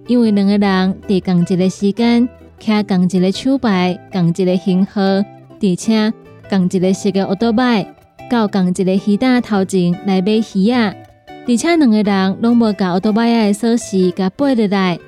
[0.06, 2.28] 因为两个人伫同一个时间，
[2.60, 6.12] 徛同一个手牌、同一个型号，而且
[6.50, 7.86] 同一个色嘅奥多拜，
[8.30, 10.94] 到同一个鱼蛋头前来买鱼啊，
[11.48, 14.98] 而且两个人拢无甲奥多拜的锁匙甲背落来，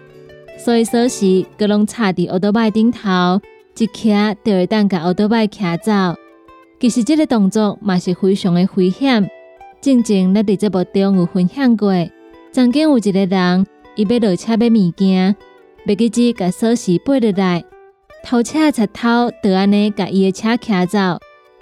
[0.56, 3.38] 所以锁匙佮拢插伫奥多拜顶头，
[3.76, 6.18] 一徛就会当甲奥多拜徛走。
[6.80, 9.28] 其实这个动作嘛是非常的危险。
[9.80, 11.92] 正正咱伫节目中有分享过，
[12.50, 15.36] 曾经有一个人，伊要落车买物件，
[15.86, 17.64] 别记只甲锁匙背入来，
[18.24, 20.98] 偷车贼偷，就安尼甲伊的车骑走。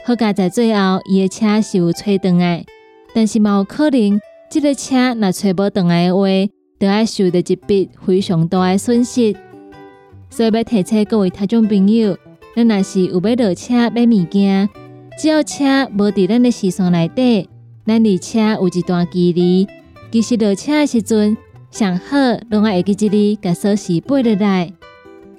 [0.06, 2.64] 好佳在最后，伊的车是有找倒来，
[3.12, 4.18] 但是嘛有可能，
[4.50, 6.26] 这个车若找无倒来的话，
[6.80, 9.36] 就要受到一笔非常大的损失。
[10.30, 12.16] 所以要提醒各位听众朋友，
[12.54, 14.70] 咱若是有要落车买物件，
[15.18, 17.46] 只要车无伫咱的视线内底。
[17.86, 19.68] 咱离车有一段距离，
[20.10, 21.36] 其实落车的时阵，
[21.70, 22.16] 上好
[22.50, 24.72] 拢爱会记这里，甲锁匙背落来。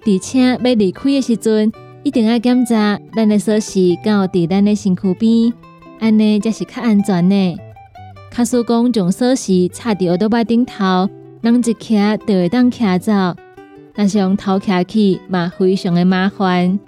[0.06, 1.70] 而且要离开的时阵，
[2.04, 5.54] 一定要检查咱的锁匙敢有伫咱的身躯边，
[6.00, 7.58] 安尼才是较安全的。
[8.32, 11.10] 卡叔讲将锁匙插伫奥多巴顶头，
[11.42, 13.12] 人一骑就会当骑走，
[13.94, 16.80] 但是用头徛起嘛非常的麻烦。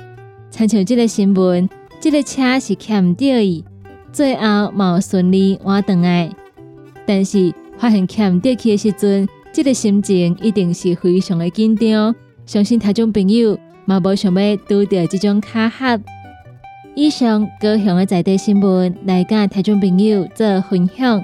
[0.50, 1.68] 参像这个新闻，
[2.00, 3.66] 这个车是骑唔到伊。
[4.12, 4.42] 最后
[4.76, 6.30] 冇顺利换倒来，
[7.06, 12.16] 但是发现欠得去的时阵，这个心情一定是非常的紧张。
[12.46, 16.02] 相信听众朋友嘛无想要拄到这种卡合。
[16.96, 21.24] 以上高雄的在地新闻来甲听众朋友做分享，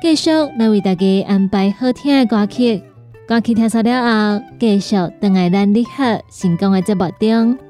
[0.00, 2.82] 继续来为大家安排好听的歌曲。
[3.26, 7.67] 歌曲听完了后，继续等来咱立刻成功的节目中。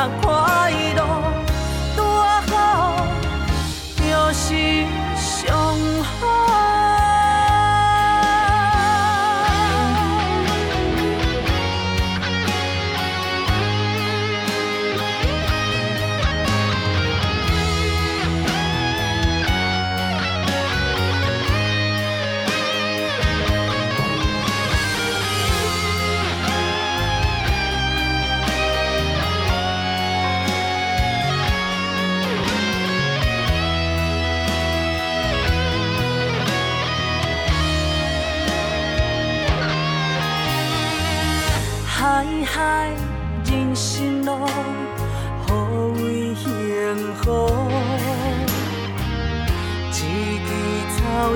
[0.00, 0.59] 袂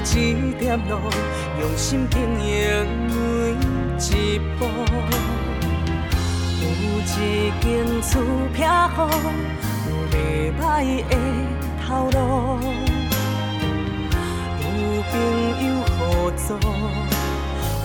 [0.05, 0.99] 一点路，
[1.61, 3.13] 用心经营每
[3.99, 4.67] 一步。
[6.61, 6.65] 有
[7.01, 7.11] 一
[7.61, 7.65] 间
[8.03, 8.13] 厝
[8.53, 9.09] 偏好，
[9.89, 10.15] 有袂
[10.61, 10.63] 歹
[11.09, 11.13] 的
[11.87, 12.19] 头路，
[14.61, 14.67] 有
[15.11, 15.13] 朋
[15.65, 15.65] 友
[15.99, 15.99] 合
[16.37, 16.49] 作，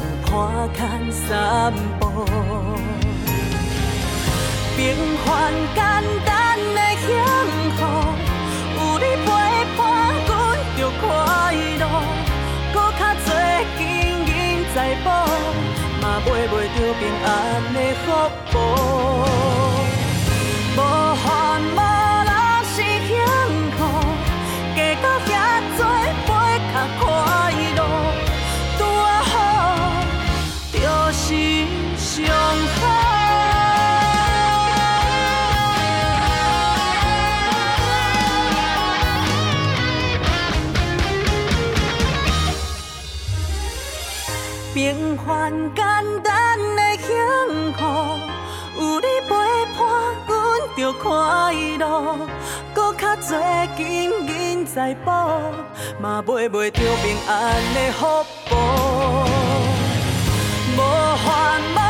[0.02, 0.30] 有看
[0.74, 0.80] 看
[1.12, 2.04] 散步。
[4.76, 4.80] 平
[5.26, 5.28] 凡
[5.76, 5.80] 简
[6.26, 6.28] 单
[6.76, 7.08] 的幸
[7.76, 7.80] 福，
[8.76, 9.28] 有你陪
[9.78, 9.80] 伴，
[10.28, 10.30] 阮
[10.78, 11.04] 就快
[11.52, 11.84] 乐。
[12.74, 13.28] 搁较多
[13.78, 13.82] 金
[14.28, 14.30] 银
[14.74, 15.08] 财宝，
[16.02, 17.28] 嘛买袂着平安
[17.74, 18.06] 的福
[18.52, 18.56] 报。
[20.76, 20.80] 无
[21.16, 21.26] 烦
[21.76, 21.80] 恼
[56.02, 58.06] 嘛买袂着平安的福
[58.50, 58.56] 报。
[60.78, 60.82] 无
[61.26, 61.28] 烦
[61.76, 61.89] 恼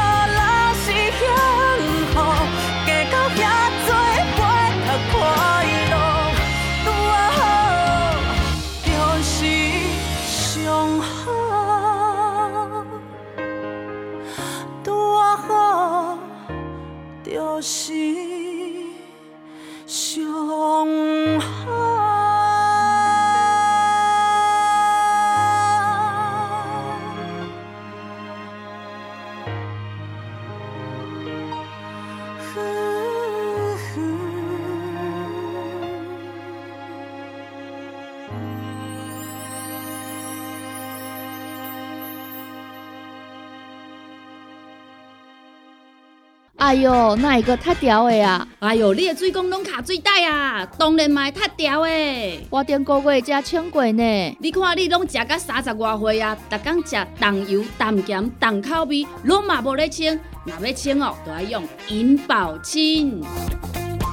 [46.82, 48.47] 哟，那一个太条的啊？
[48.59, 52.47] 哎哟，你的水工拢卡水袋啊，当然嘛会塌掉的。
[52.49, 54.38] 我顶个月才请过呢。
[54.39, 60.19] 你看你拢食到三十外岁啊，逐工食重油、重咸、重口味，拢嘛无咧清。
[60.45, 63.21] 若要清哦，就要用银保清。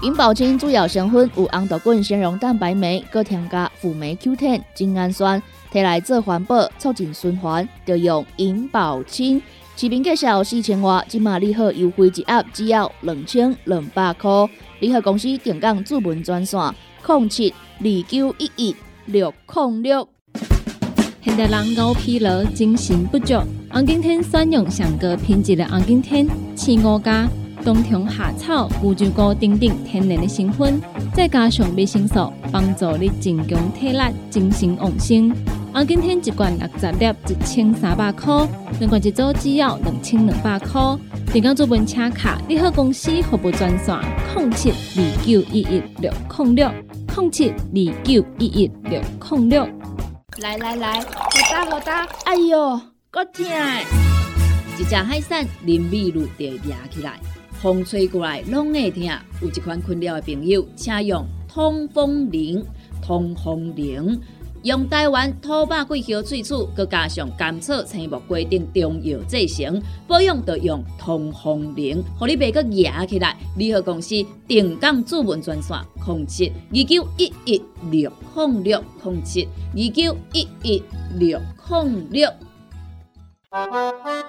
[0.03, 5.43] 银保清主要成分有红豆滚、纤溶蛋白酶，搁添加辅酶 Q10、精氨酸，
[5.73, 9.41] 摕来做环保，促进循环，就用银保清。
[9.79, 14.31] 市面介绍四千瓦，即马利好优惠一盒只要两千两百块。
[14.81, 16.59] 利好公司定岗主文专线：
[17.07, 18.75] 零七二九一一
[19.05, 20.09] 六零六。
[21.21, 23.35] 现代人熬疲劳、精神不足，
[23.71, 27.29] 红景天选用上高品质的红景天青五加
[27.63, 30.81] 冬虫夏草、乌鸡菇等等天然的成分，
[31.13, 34.01] 再加上维生素，帮助你增强体力、
[34.31, 35.31] 精神旺盛。
[35.77, 38.49] 红景天一罐六十粒，一千三百块；
[38.79, 40.81] 两罐一组只要两千两百块。
[41.31, 43.95] 订购做本车卡，你好公司服务专线：
[44.35, 46.71] 零七二九一一六零六
[47.15, 49.69] 零七二九一一六零六。
[50.39, 53.45] 来来来，好打好打，哎哟，够痛！
[54.79, 57.21] 一只海扇林密路就会压起来，
[57.61, 59.03] 风吹过来拢会痛。
[59.43, 62.65] 有一款困扰的朋友，请用通风铃。
[63.03, 64.21] 通风铃
[64.67, 73.37] 用台湾土白桂花萃取，佮加上甘草、青木规定中药制成，保养要用通风灵，互你袂佮压起来。
[73.57, 74.17] 联合公司
[74.49, 77.63] 定岗主文专线：零七二九一一
[77.93, 80.83] 六零六零七二九一一
[81.15, 81.41] 六
[81.71, 82.29] 零六。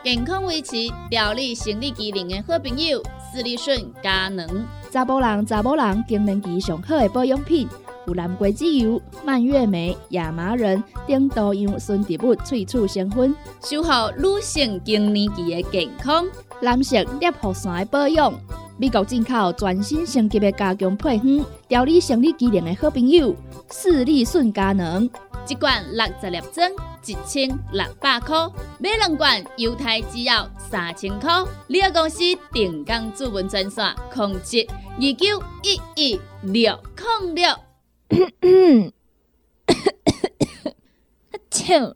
[0.04, 3.02] 健康维持、调理生理机能的好朋友，
[3.34, 4.48] 斯利顺佳能。
[4.92, 7.68] 查甫人、查某人更年期上好的保养品，
[8.08, 16.26] 有蓝桂枝油、蔓越莓、亚麻仁等多样纯植物萃取成分，守护女性更年期的健康。
[16.62, 18.34] 男性尿护伞的保养，
[18.78, 23.36] 美国进口全新升级的加强配方，调理生理机能的好朋友，
[23.72, 25.10] 视力顺佳能。
[25.50, 26.70] 一罐六十粒装，
[27.06, 28.50] 一千六百块；
[28.80, 31.30] 买两罐，犹太只要三千块。
[31.68, 32.20] 你个公司
[32.54, 36.78] 定岗主文专线：控制二九一一六
[37.22, 37.67] 零六。
[41.50, 41.94] 笑。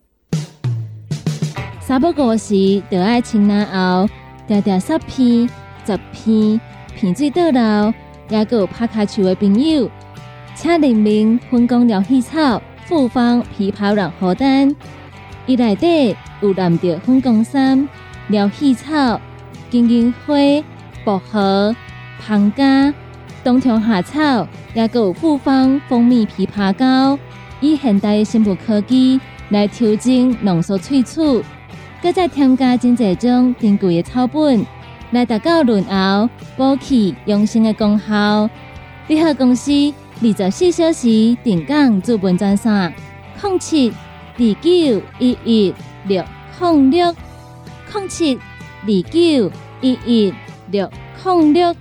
[1.80, 4.10] 三不五时，就爱清冷后，
[4.48, 5.50] 定定十片、
[5.86, 6.60] 十片，
[6.96, 7.94] 片水倒流，
[8.30, 9.90] 也有拍卡球的朋友，
[10.56, 14.76] 请联名分工疗气草、复方枇杷软荷丹，
[15.46, 17.88] 伊内底有蓝着粉光山、
[18.28, 19.20] 疗气草、
[19.70, 20.34] 金银花、
[21.06, 21.76] 薄荷、
[22.20, 22.94] 胖柑、
[23.44, 27.20] 冬虫夏草，也有复方蜂蜜枇杷膏，
[27.60, 29.20] 以现代生物科技
[29.50, 31.44] 来调整浓缩萃取，
[32.02, 34.66] 搁再添加真侪种珍贵的草本，
[35.12, 38.50] 来达到润喉、补气、养生的功效。
[39.08, 39.72] 联合公司
[40.22, 42.94] 二十四小时定岗驻本专线：
[43.44, 45.74] 零七二九一一
[46.06, 46.24] 六
[46.60, 47.16] 零六
[47.94, 48.40] 零七
[48.84, 49.52] 二九
[49.82, 50.34] 一一
[50.72, 50.90] 六
[51.26, 51.76] 零六。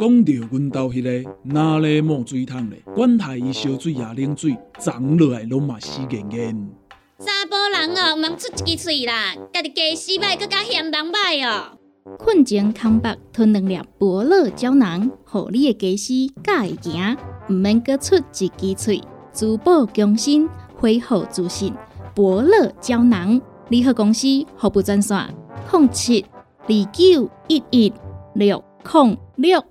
[0.00, 6.70] 讲到阮兜迄个哪里冒水桶咧，管他伊烧水也冷水，长落来拢嘛死严严。
[7.18, 11.76] 查甫人哦，毋通出一支喙啦，家己家死歹，更加嫌人歹哦。
[12.16, 17.16] 困前空腹吞两粒伯乐胶囊，互你的家私敢会行，
[17.48, 19.02] 毋免搁出一支喙。
[19.32, 21.74] 珠宝强身，恢复自信。
[22.14, 24.26] 伯乐胶囊，联合公司
[24.56, 25.34] 服务专线：
[25.72, 26.24] 零七
[26.68, 27.92] 二九一一
[28.34, 29.64] 六零六。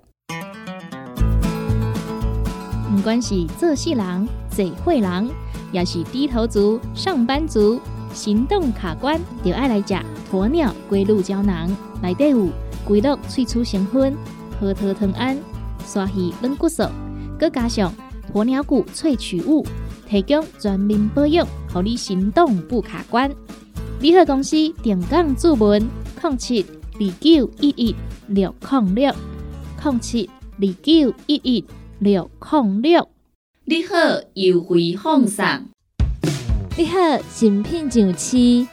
[2.98, 5.30] 不管是做事人、做伙人，
[5.70, 7.80] 也是低头族、上班族，
[8.12, 9.94] 行动卡关，就爱来食
[10.32, 11.70] 鸵鸟龟鹿胶囊。
[12.02, 12.48] 内底有
[12.84, 14.16] 龟鹿萃取成分，
[14.58, 15.38] 核桃藤胺、
[15.86, 16.82] 刷鱼软骨素，
[17.38, 17.94] 佮加上
[18.34, 19.64] 鸵鸟骨萃取物，
[20.08, 23.30] 提供全面保养，让你行动不卡关。
[24.00, 25.88] 联合公司定岗注文：
[26.20, 27.94] 零七二九一一
[28.26, 29.14] 六零六
[29.84, 30.28] 零七
[30.60, 31.64] 二九一一
[31.98, 33.08] 六零六。
[33.64, 33.94] 你好，
[34.34, 35.44] 优惠放送。
[36.76, 36.96] 你好，
[37.28, 38.66] 新品上市，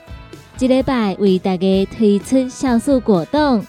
[0.58, 3.66] 这礼拜为大家推出酵素果冻，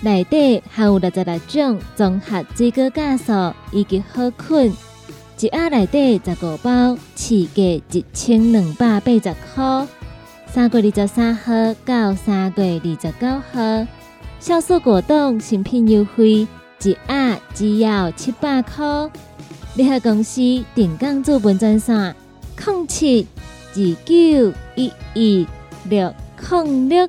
[0.00, 4.72] 内底含有六十六种综合水果酵素以及好菌，
[5.40, 9.86] 一盒内底十五包，市价一千两百八十块。
[10.46, 11.52] 三月二十三号
[11.84, 13.86] 到三月二十九号，
[14.40, 16.46] 酵素果冻新品优惠，
[16.84, 19.10] 一盒只要七百块，
[19.74, 20.42] 联合公司
[20.74, 22.12] 定岗做文專線：
[22.54, 23.26] 零七
[23.74, 25.46] 二九一一
[25.88, 27.08] 六零六。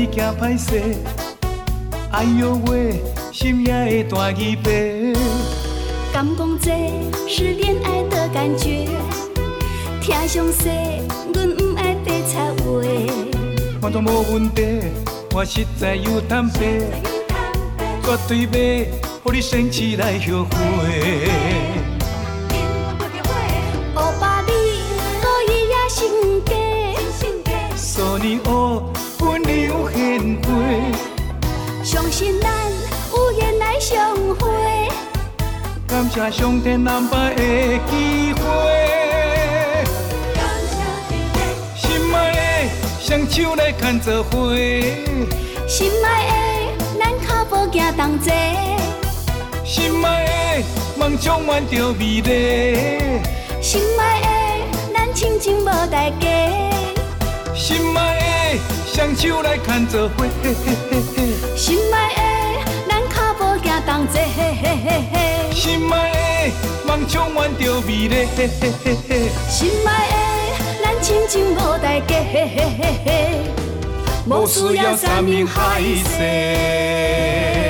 [0.00, 0.96] 你惊歹势。
[2.10, 4.34] 哎呦喂，心也会大耳
[4.64, 4.72] 白。
[6.10, 6.70] 敢讲这
[7.28, 8.88] 是恋爱的感觉？
[10.00, 10.70] 听详细，
[11.34, 12.80] 阮不爱白插话。
[13.82, 14.62] 我都无问题，
[15.34, 16.60] 我实在有坦白，
[18.02, 18.86] 绝对袂，
[19.26, 21.59] 予你生气来后悔。
[33.90, 34.88] 相会。
[35.88, 37.42] 感谢上天安排的
[37.90, 38.40] 机会。
[41.74, 42.38] 心爱的，
[43.00, 44.54] 双手来牵做伙。
[45.66, 46.32] 心爱的，
[47.00, 47.76] 咱脚步行。
[47.96, 48.30] 同齐。
[49.64, 50.64] 心爱的，
[50.96, 52.28] 梦充满着美丽。
[53.60, 54.26] 心爱的，
[54.94, 56.28] 咱亲情无代价。
[57.56, 57.98] 心爱
[58.54, 60.24] 的，双手来牵做伙。
[61.56, 62.20] 心爱的，
[64.00, 64.14] 同齐。
[65.52, 66.54] 心爱的，
[66.86, 68.26] 梦充满着美丽。
[69.46, 72.16] 心爱的，咱亲情无代价。
[74.26, 77.69] 无需要山盟海誓。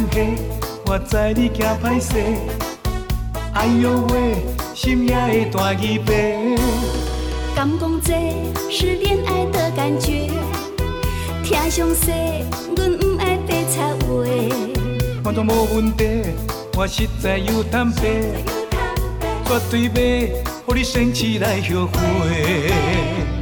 [0.00, 0.42] 关系，
[0.86, 2.12] 我知你惊歹势。
[3.52, 4.36] 哎呦喂，
[4.74, 5.76] 心也会大耳
[6.06, 6.56] 白。
[7.54, 8.14] 敢讲这
[8.70, 10.30] 是恋爱的感觉？
[11.44, 12.12] 听详细，
[12.76, 14.24] 阮不爱白插话。
[15.24, 16.04] 我都无问题，
[16.76, 18.02] 我实在有坦白，
[19.44, 20.30] 绝对袂，
[20.68, 23.39] 予你生气来后悔。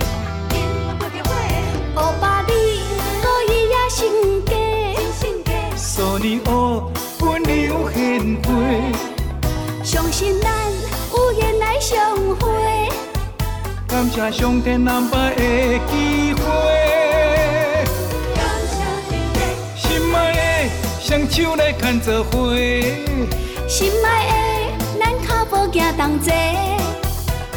[13.98, 15.42] 感谢上天安排的
[15.88, 16.40] 机会。
[19.74, 20.38] 心爱的，
[21.02, 22.54] 双手来牵做伙。
[23.66, 24.32] 心爱的，
[25.00, 26.30] 咱脚步行同齐。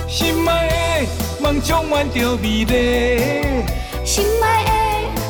[0.07, 1.07] 心爱的，
[1.39, 2.73] 梦充满着美丽。
[4.03, 4.71] 心爱的，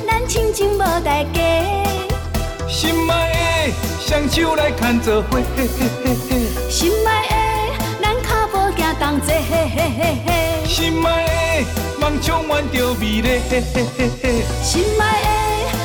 [0.07, 1.41] 咱亲情无代价。
[2.69, 5.41] 心爱的，双手来牵做伙。
[6.69, 7.35] 心爱的，
[8.01, 10.50] 咱脚步行同齐。
[10.71, 11.27] 心爱
[11.59, 11.67] 的，
[11.99, 13.27] 梦充满着美丽。
[14.63, 15.27] 心爱的，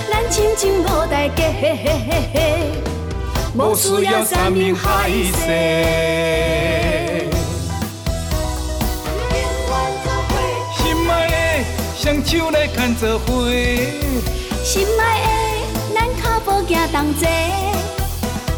[0.09, 1.43] 咱亲情无代价。
[3.57, 5.43] 无需要山盟海誓。
[10.79, 11.35] 心爱的，
[11.99, 13.27] 双手来牵做伙。
[14.63, 15.27] 心爱的。
[16.63, 17.27] 行同齐，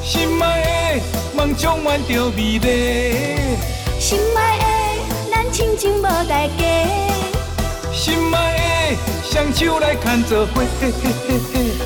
[0.05, 0.45] 心爱
[0.93, 1.01] 的，
[1.35, 2.67] 梦充满着美丽。
[3.99, 4.68] 心爱的，
[5.59, 6.63] 亲情无代价。
[7.93, 8.39] 心爱
[8.95, 10.63] 的，双手来牵做伙。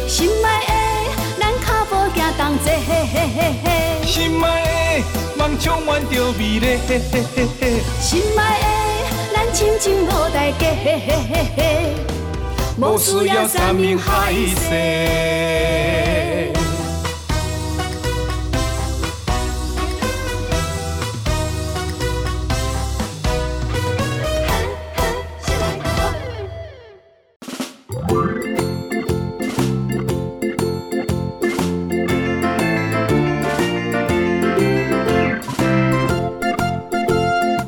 [0.07, 0.61] 心爱
[1.39, 2.67] 的，行同齐。
[4.07, 4.47] 心爱
[5.01, 5.03] 的
[5.39, 6.65] 梦充满着美丽，
[7.99, 8.67] 心爱的，
[9.33, 10.69] 咱亲像无代价，
[12.77, 14.35] 无需要山盟海
[14.69, 14.69] 誓。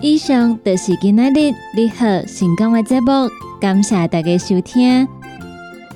[0.00, 3.28] 以上就是今仔日你好成功的节目，
[3.60, 5.06] 感谢大家收听。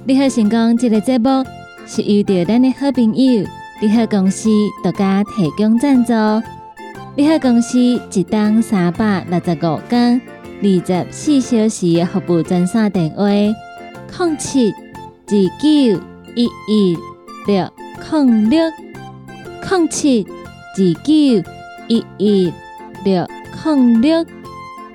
[0.05, 1.45] 你好成功这个节目
[1.87, 3.47] 是由着咱的好朋友
[3.81, 4.49] 你好公司
[4.83, 6.13] 独家提供赞助。
[7.15, 10.21] 你好公司一档三百六十五天、
[10.63, 13.25] 二十四小时的服务专线电话：
[14.17, 16.01] 零七二九
[16.35, 16.99] 一一
[17.47, 17.69] 六
[18.11, 18.61] 零六
[19.69, 21.51] 零七二九
[21.89, 22.53] 一一
[23.05, 23.27] 六。
[23.65, 24.25] 零六，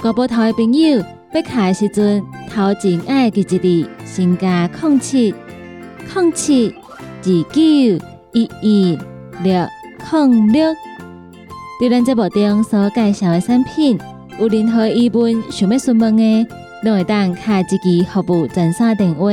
[0.01, 1.03] 国宝头的朋友
[1.33, 3.43] 要卡的时阵，头前爱记一
[3.83, 5.35] 字，先加零七
[6.15, 7.61] 零七二九
[8.31, 8.97] 一一
[9.43, 9.67] 六
[10.13, 10.73] 零六。
[11.77, 13.99] 对咱节目中所介绍的产品，
[14.39, 16.47] 有任何疑问想要询问的，
[16.83, 19.29] 拢会当卡一支服务专线电话，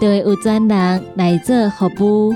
[0.00, 2.34] 就会有专人来做服务。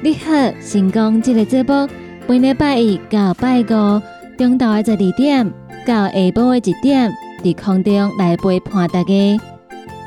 [0.00, 1.88] 你好，成功这个节目，
[2.26, 4.02] 每礼拜一到拜五。
[4.36, 5.52] 中昼的十二点
[5.86, 7.12] 到下晡的一点，
[7.44, 9.40] 在空中来陪伴大家。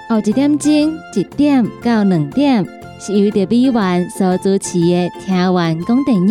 [0.09, 0.71] 后一点钟
[1.15, 2.65] 一点到两点，
[2.99, 6.27] 是由着美元所主持的《听完讲电影》。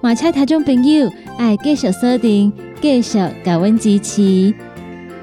[0.00, 1.08] 马车听众朋友
[1.38, 4.52] 爱继续锁定，继续甲阮支持。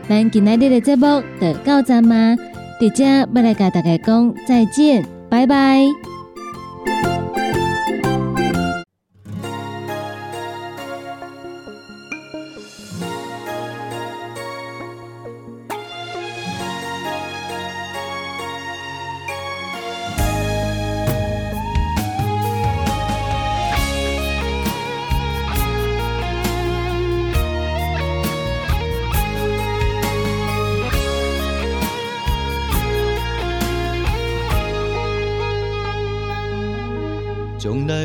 [0.10, 2.36] 咱今仔日的节目就到这吗？
[2.80, 5.86] 伫遮要来甲大家讲再见，拜拜。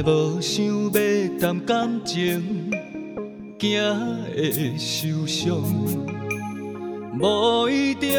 [0.05, 0.91] 无想要
[1.39, 2.71] 谈感情，
[3.59, 3.81] 惊
[4.35, 5.63] 会受伤。
[7.21, 8.11] 无意中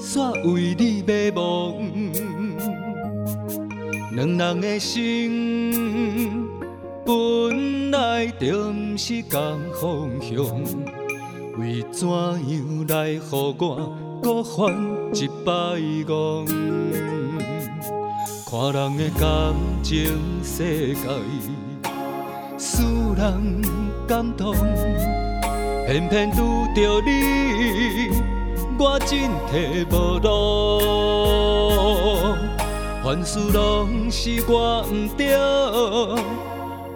[0.00, 1.74] 煞为你迷茫，
[4.12, 6.48] 两人的心
[7.04, 10.36] 本来就不是同方向，
[11.58, 13.52] 为怎样来予我
[14.22, 14.74] 搁犯
[15.12, 15.52] 一摆
[16.06, 16.46] 戆？
[18.50, 21.02] 看人的感情世界，
[22.58, 22.82] 使
[23.14, 23.60] 人
[24.06, 24.54] 感动，
[25.86, 28.08] 偏偏拄着你，
[28.78, 30.30] 我真提无路。
[33.04, 35.36] 凡事拢是我不对，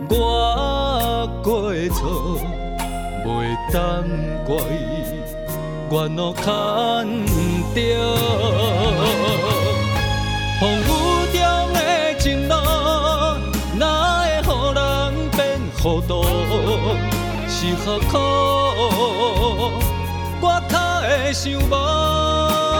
[0.09, 2.41] 我过错，
[3.27, 4.03] 袂当
[4.47, 4.57] 怪，
[5.91, 6.47] 怨我牵
[7.75, 7.79] 着。
[10.59, 11.12] 风雨
[15.83, 16.23] 糊涂？
[17.49, 18.17] 是何苦？
[20.41, 22.72] 我较会想无。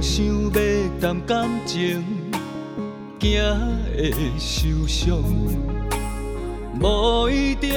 [0.00, 0.50] 想要
[0.98, 2.02] 谈感情，
[3.18, 3.38] 惊
[3.94, 5.18] 会受伤。
[6.80, 7.68] 无意中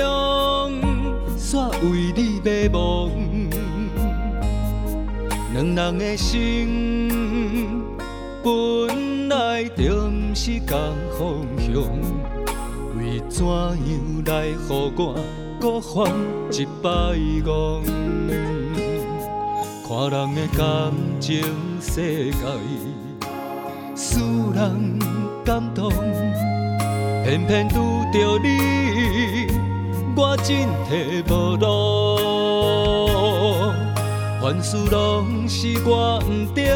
[1.38, 3.10] 煞为你迷茫，
[5.54, 7.84] 两人的心
[8.42, 10.80] 本来就不是同
[11.20, 11.74] 方向，
[12.98, 14.90] 为怎样来予我
[15.60, 16.10] 搁犯
[16.52, 16.90] 一摆
[17.44, 17.84] 戆？
[19.86, 21.44] 看人的感情
[21.96, 22.40] 世界，
[23.96, 24.18] 使
[24.56, 24.98] 人
[25.46, 25.92] 感动。
[27.24, 27.76] 偏偏拄
[28.12, 29.46] 着你，
[30.16, 32.18] 我真提无路。
[34.42, 36.74] 凡事拢是我毋对，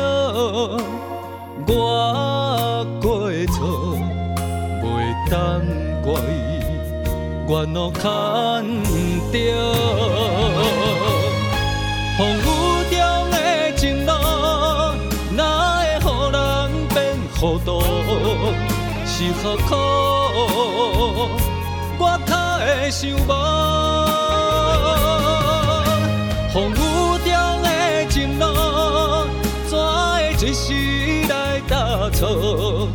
[1.66, 3.98] 我过错，
[4.84, 4.86] 袂
[5.32, 5.66] 当
[6.06, 6.14] 怪
[7.48, 8.06] 冤枉牵
[9.32, 9.36] 着。
[19.18, 19.74] 是何苦？
[21.98, 23.30] 我较会想无。
[26.54, 26.76] 风雨
[27.26, 27.68] 中的
[28.10, 28.46] 情路，
[29.68, 30.66] 怎会一时
[31.28, 31.34] 来
[31.68, 32.88] 打错？